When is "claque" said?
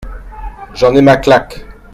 1.17-1.63